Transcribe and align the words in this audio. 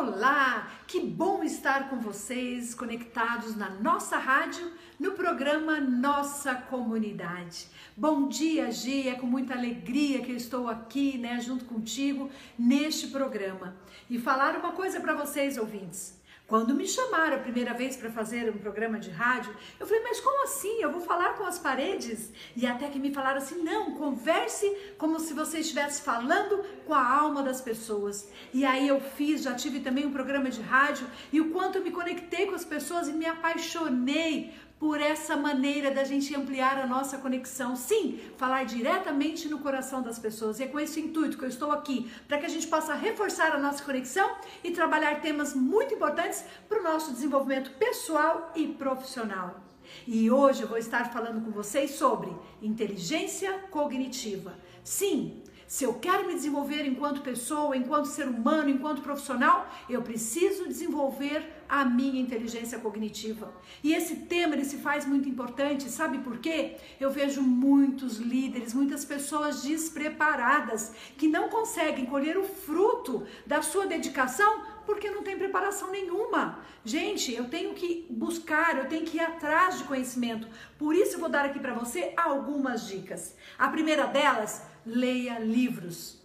Olá, 0.00 0.70
que 0.86 1.00
bom 1.00 1.42
estar 1.42 1.90
com 1.90 1.98
vocês 1.98 2.72
conectados 2.72 3.56
na 3.56 3.68
nossa 3.68 4.16
rádio, 4.16 4.70
no 4.96 5.10
programa 5.12 5.80
Nossa 5.80 6.54
Comunidade. 6.54 7.66
Bom 7.96 8.28
dia, 8.28 8.70
Gi, 8.70 9.08
é 9.08 9.16
com 9.16 9.26
muita 9.26 9.54
alegria 9.54 10.20
que 10.20 10.30
eu 10.30 10.36
estou 10.36 10.68
aqui, 10.68 11.18
né, 11.18 11.40
junto 11.40 11.64
contigo 11.64 12.30
neste 12.56 13.08
programa. 13.08 13.74
E 14.08 14.20
falar 14.20 14.56
uma 14.56 14.70
coisa 14.70 15.00
para 15.00 15.14
vocês, 15.14 15.58
ouvintes. 15.58 16.16
Quando 16.48 16.72
me 16.72 16.88
chamaram 16.88 17.36
a 17.36 17.40
primeira 17.40 17.74
vez 17.74 17.94
para 17.94 18.10
fazer 18.10 18.48
um 18.48 18.56
programa 18.56 18.98
de 18.98 19.10
rádio, 19.10 19.54
eu 19.78 19.86
falei, 19.86 20.02
mas 20.02 20.18
como 20.18 20.44
assim? 20.44 20.80
Eu 20.80 20.90
vou 20.90 21.02
falar 21.02 21.34
com 21.34 21.44
as 21.44 21.58
paredes? 21.58 22.32
E 22.56 22.66
até 22.66 22.88
que 22.88 22.98
me 22.98 23.12
falaram 23.12 23.36
assim: 23.36 23.62
não, 23.62 23.90
converse 23.96 24.66
como 24.96 25.20
se 25.20 25.34
você 25.34 25.58
estivesse 25.58 26.00
falando 26.00 26.64
com 26.86 26.94
a 26.94 27.06
alma 27.06 27.42
das 27.42 27.60
pessoas. 27.60 28.30
E 28.50 28.64
aí 28.64 28.88
eu 28.88 28.98
fiz, 28.98 29.42
já 29.42 29.52
tive 29.52 29.80
também 29.80 30.06
um 30.06 30.10
programa 30.10 30.48
de 30.48 30.62
rádio, 30.62 31.06
e 31.30 31.38
o 31.38 31.50
quanto 31.50 31.76
eu 31.76 31.84
me 31.84 31.90
conectei 31.90 32.46
com 32.46 32.54
as 32.54 32.64
pessoas 32.64 33.08
e 33.08 33.12
me 33.12 33.26
apaixonei 33.26 34.54
por 34.78 35.00
essa 35.00 35.36
maneira 35.36 35.90
da 35.90 36.04
gente 36.04 36.34
ampliar 36.34 36.78
a 36.78 36.86
nossa 36.86 37.18
conexão. 37.18 37.74
Sim, 37.74 38.20
falar 38.36 38.64
diretamente 38.64 39.48
no 39.48 39.58
coração 39.58 40.02
das 40.02 40.18
pessoas. 40.18 40.60
E 40.60 40.64
é 40.64 40.66
com 40.68 40.78
esse 40.78 41.00
intuito 41.00 41.36
que 41.36 41.44
eu 41.44 41.48
estou 41.48 41.72
aqui, 41.72 42.10
para 42.28 42.38
que 42.38 42.46
a 42.46 42.48
gente 42.48 42.66
possa 42.66 42.94
reforçar 42.94 43.52
a 43.52 43.58
nossa 43.58 43.82
conexão 43.82 44.30
e 44.62 44.70
trabalhar 44.70 45.20
temas 45.20 45.54
muito 45.54 45.94
importantes 45.94 46.37
para 46.68 46.80
o 46.80 46.84
nosso 46.84 47.12
desenvolvimento 47.12 47.70
pessoal 47.72 48.52
e 48.54 48.68
profissional. 48.68 49.60
E 50.06 50.30
hoje 50.30 50.62
eu 50.62 50.68
vou 50.68 50.78
estar 50.78 51.12
falando 51.12 51.44
com 51.44 51.50
vocês 51.50 51.92
sobre 51.92 52.30
inteligência 52.60 53.58
cognitiva. 53.70 54.54
Sim, 54.84 55.42
se 55.68 55.84
eu 55.84 55.94
quero 55.94 56.26
me 56.26 56.34
desenvolver 56.34 56.86
enquanto 56.86 57.20
pessoa, 57.20 57.76
enquanto 57.76 58.06
ser 58.06 58.26
humano, 58.26 58.70
enquanto 58.70 59.02
profissional, 59.02 59.68
eu 59.88 60.00
preciso 60.00 60.66
desenvolver 60.66 61.46
a 61.68 61.84
minha 61.84 62.20
inteligência 62.20 62.78
cognitiva. 62.78 63.52
E 63.84 63.92
esse 63.92 64.16
tema 64.20 64.54
ele 64.54 64.64
se 64.64 64.78
faz 64.78 65.04
muito 65.04 65.28
importante, 65.28 65.90
sabe 65.90 66.18
por 66.18 66.38
quê? 66.38 66.76
Eu 66.98 67.10
vejo 67.10 67.42
muitos 67.42 68.18
líderes, 68.58 68.74
muitas 68.74 69.04
pessoas 69.04 69.62
despreparadas 69.62 70.92
que 71.16 71.28
não 71.28 71.48
conseguem 71.48 72.06
colher 72.06 72.36
o 72.36 72.44
fruto 72.44 73.26
da 73.46 73.62
sua 73.62 73.86
dedicação 73.86 74.62
porque 74.84 75.10
não 75.10 75.22
tem 75.22 75.36
preparação 75.36 75.90
nenhuma. 75.90 76.60
Gente, 76.84 77.32
eu 77.32 77.48
tenho 77.48 77.74
que 77.74 78.06
buscar, 78.10 78.78
eu 78.78 78.88
tenho 78.88 79.04
que 79.04 79.18
ir 79.18 79.20
atrás 79.20 79.78
de 79.78 79.84
conhecimento. 79.84 80.48
Por 80.78 80.94
isso 80.94 81.16
eu 81.16 81.20
vou 81.20 81.28
dar 81.28 81.44
aqui 81.44 81.60
para 81.60 81.74
você 81.74 82.12
algumas 82.16 82.86
dicas. 82.86 83.36
A 83.58 83.68
primeira 83.68 84.06
delas, 84.06 84.62
leia 84.84 85.38
livros. 85.38 86.18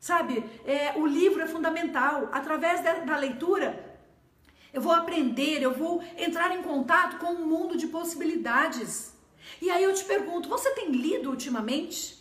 Sabe, 0.00 0.42
é, 0.64 0.94
o 0.96 1.06
livro 1.06 1.42
é 1.42 1.46
fundamental. 1.46 2.28
Através 2.32 2.82
da, 2.82 3.00
da 3.00 3.16
leitura, 3.16 3.98
eu 4.72 4.80
vou 4.80 4.92
aprender, 4.92 5.62
eu 5.62 5.74
vou 5.74 6.02
entrar 6.16 6.56
em 6.56 6.62
contato 6.62 7.18
com 7.18 7.32
um 7.32 7.46
mundo 7.46 7.76
de 7.76 7.88
possibilidades. 7.88 9.17
E 9.60 9.70
aí 9.70 9.82
eu 9.82 9.94
te 9.94 10.04
pergunto: 10.04 10.48
você 10.48 10.70
tem 10.70 10.90
lido 10.90 11.30
ultimamente? 11.30 12.18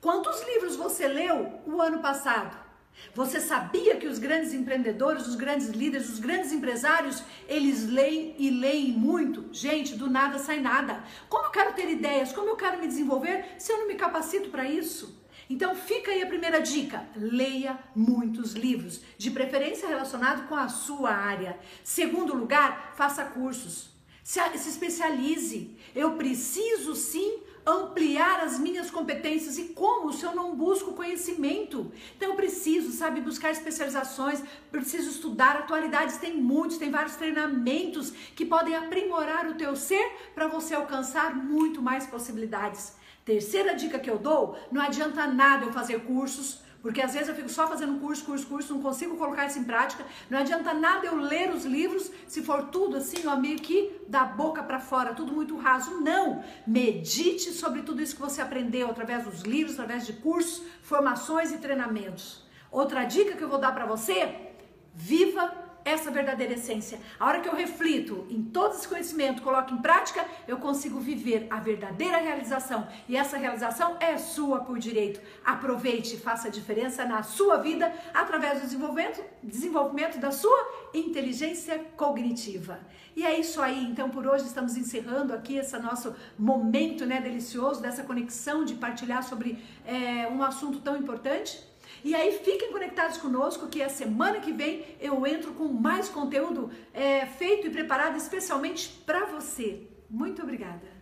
Quantos 0.00 0.42
livros 0.46 0.76
você 0.76 1.06
leu 1.06 1.60
o 1.66 1.80
ano 1.80 2.00
passado? 2.00 2.70
Você 3.14 3.40
sabia 3.40 3.96
que 3.96 4.06
os 4.06 4.18
grandes 4.18 4.52
empreendedores, 4.52 5.26
os 5.26 5.34
grandes 5.34 5.68
líderes, 5.68 6.08
os 6.08 6.18
grandes 6.18 6.52
empresários, 6.52 7.22
eles 7.48 7.88
leem 7.88 8.34
e 8.38 8.50
leem 8.50 8.92
muito? 8.92 9.48
Gente, 9.52 9.94
do 9.94 10.08
nada 10.08 10.38
sai 10.38 10.60
nada. 10.60 11.02
Como 11.28 11.46
eu 11.46 11.50
quero 11.50 11.74
ter 11.74 11.88
ideias? 11.90 12.32
Como 12.32 12.48
eu 12.48 12.56
quero 12.56 12.78
me 12.78 12.86
desenvolver 12.86 13.44
se 13.58 13.72
eu 13.72 13.78
não 13.78 13.88
me 13.88 13.94
capacito 13.94 14.50
para 14.50 14.64
isso? 14.64 15.18
Então 15.48 15.74
fica 15.74 16.12
aí 16.12 16.22
a 16.22 16.26
primeira 16.26 16.60
dica: 16.60 17.04
leia 17.16 17.78
muitos 17.94 18.52
livros, 18.52 19.00
de 19.18 19.30
preferência 19.30 19.88
relacionado 19.88 20.46
com 20.48 20.54
a 20.54 20.68
sua 20.68 21.10
área. 21.10 21.58
Segundo 21.82 22.34
lugar, 22.34 22.92
faça 22.96 23.24
cursos. 23.24 23.90
Se, 24.30 24.38
se 24.58 24.68
especialize. 24.68 25.76
Eu 25.92 26.12
preciso 26.12 26.94
sim 26.94 27.40
ampliar 27.66 28.38
as 28.44 28.60
minhas 28.60 28.88
competências 28.88 29.58
e 29.58 29.70
como 29.70 30.12
se 30.12 30.24
eu 30.24 30.32
não 30.32 30.54
busco 30.54 30.92
conhecimento? 30.92 31.90
Então 32.16 32.28
eu 32.28 32.36
preciso, 32.36 32.92
sabe, 32.92 33.20
buscar 33.20 33.50
especializações, 33.50 34.40
preciso 34.70 35.10
estudar. 35.10 35.56
Atualidades 35.56 36.18
tem 36.18 36.36
muitos, 36.36 36.78
tem 36.78 36.92
vários 36.92 37.16
treinamentos 37.16 38.12
que 38.36 38.46
podem 38.46 38.76
aprimorar 38.76 39.48
o 39.48 39.56
teu 39.56 39.74
ser 39.74 40.08
para 40.32 40.46
você 40.46 40.76
alcançar 40.76 41.34
muito 41.34 41.82
mais 41.82 42.06
possibilidades. 42.06 42.94
Terceira 43.24 43.74
dica 43.74 43.98
que 43.98 44.08
eu 44.08 44.18
dou: 44.18 44.56
não 44.70 44.80
adianta 44.80 45.26
nada 45.26 45.66
eu 45.66 45.72
fazer 45.72 46.04
cursos, 46.04 46.60
porque 46.82 47.02
às 47.02 47.12
vezes 47.12 47.28
eu 47.28 47.34
fico 47.34 47.48
só 47.48 47.68
fazendo 47.68 48.00
curso, 48.00 48.24
curso, 48.24 48.46
curso, 48.46 48.74
não 48.74 48.82
consigo 48.82 49.16
colocar 49.16 49.46
isso 49.46 49.58
em 49.58 49.64
prática. 49.64 50.04
Não 50.30 50.38
adianta 50.38 50.72
nada 50.72 51.06
eu 51.06 51.16
ler 51.16 51.50
os 51.50 51.64
livros 51.64 52.10
se 52.26 52.42
for 52.42 52.68
tudo 52.68 52.96
assim, 52.96 53.26
ó, 53.26 53.36
meio 53.36 53.58
que 53.58 54.00
da 54.08 54.24
boca 54.24 54.62
para 54.62 54.80
fora, 54.80 55.14
tudo 55.14 55.32
muito 55.32 55.56
raso. 55.56 56.00
Não! 56.00 56.42
Medite 56.66 57.52
sobre 57.52 57.82
tudo 57.82 58.00
isso 58.00 58.14
que 58.14 58.22
você 58.22 58.40
aprendeu 58.40 58.88
através 58.88 59.24
dos 59.24 59.42
livros, 59.42 59.74
através 59.74 60.06
de 60.06 60.14
cursos, 60.14 60.62
formações 60.82 61.52
e 61.52 61.58
treinamentos. 61.58 62.44
Outra 62.70 63.04
dica 63.04 63.36
que 63.36 63.42
eu 63.42 63.48
vou 63.48 63.58
dar 63.58 63.72
para 63.72 63.84
você: 63.84 64.52
viva 64.94 65.69
essa 65.84 66.10
verdadeira 66.10 66.54
essência. 66.54 66.98
A 67.18 67.26
hora 67.26 67.40
que 67.40 67.48
eu 67.48 67.54
reflito 67.54 68.26
em 68.30 68.42
todo 68.42 68.74
esse 68.74 68.86
conhecimento, 68.86 69.42
coloco 69.42 69.72
em 69.72 69.78
prática, 69.78 70.24
eu 70.46 70.58
consigo 70.58 71.00
viver 71.00 71.46
a 71.50 71.58
verdadeira 71.58 72.18
realização. 72.18 72.86
E 73.08 73.16
essa 73.16 73.36
realização 73.36 73.96
é 74.00 74.16
sua 74.18 74.60
por 74.60 74.78
direito. 74.78 75.20
Aproveite 75.44 76.16
e 76.16 76.20
faça 76.20 76.48
a 76.48 76.50
diferença 76.50 77.04
na 77.04 77.22
sua 77.22 77.56
vida 77.56 77.92
através 78.12 78.60
do 78.60 78.64
desenvolvimento, 78.64 79.22
desenvolvimento 79.42 80.18
da 80.18 80.30
sua 80.30 80.88
inteligência 80.92 81.78
cognitiva. 81.96 82.78
E 83.16 83.24
é 83.24 83.38
isso 83.38 83.60
aí. 83.60 83.84
Então, 83.84 84.08
por 84.08 84.26
hoje 84.26 84.44
estamos 84.44 84.76
encerrando 84.76 85.32
aqui 85.32 85.56
esse 85.56 85.76
nosso 85.78 86.14
momento 86.38 87.04
né, 87.04 87.20
delicioso 87.20 87.82
dessa 87.82 88.02
conexão 88.02 88.64
de 88.64 88.74
partilhar 88.74 89.22
sobre 89.22 89.58
é, 89.86 90.28
um 90.28 90.42
assunto 90.42 90.80
tão 90.80 90.96
importante. 90.96 91.69
E 92.04 92.14
aí 92.14 92.32
fiquem 92.38 92.72
conectados 92.72 93.18
conosco 93.18 93.68
que 93.68 93.82
a 93.82 93.88
semana 93.88 94.40
que 94.40 94.52
vem 94.52 94.84
eu 95.00 95.26
entro 95.26 95.52
com 95.52 95.66
mais 95.68 96.08
conteúdo 96.08 96.70
é, 96.94 97.26
feito 97.26 97.66
e 97.66 97.70
preparado 97.70 98.16
especialmente 98.16 98.88
para 99.04 99.26
você. 99.26 99.86
Muito 100.08 100.42
obrigada. 100.42 100.99